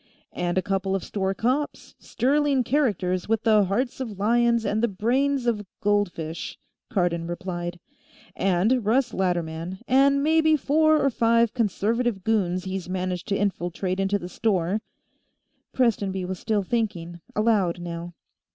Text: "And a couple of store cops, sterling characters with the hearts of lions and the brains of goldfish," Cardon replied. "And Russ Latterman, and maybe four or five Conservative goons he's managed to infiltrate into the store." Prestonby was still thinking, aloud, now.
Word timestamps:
"And 0.33 0.57
a 0.57 0.63
couple 0.63 0.95
of 0.95 1.03
store 1.03 1.35
cops, 1.35 1.93
sterling 1.99 2.63
characters 2.63 3.29
with 3.29 3.43
the 3.43 3.65
hearts 3.65 3.99
of 3.99 4.17
lions 4.17 4.65
and 4.65 4.81
the 4.81 4.87
brains 4.87 5.45
of 5.45 5.63
goldfish," 5.79 6.57
Cardon 6.89 7.27
replied. 7.27 7.79
"And 8.35 8.83
Russ 8.83 9.13
Latterman, 9.13 9.77
and 9.87 10.23
maybe 10.23 10.55
four 10.55 10.99
or 10.99 11.11
five 11.11 11.53
Conservative 11.53 12.23
goons 12.23 12.63
he's 12.63 12.89
managed 12.89 13.27
to 13.27 13.37
infiltrate 13.37 13.99
into 13.99 14.17
the 14.17 14.27
store." 14.27 14.81
Prestonby 15.71 16.25
was 16.25 16.39
still 16.39 16.63
thinking, 16.63 17.21
aloud, 17.35 17.79
now. 17.79 18.15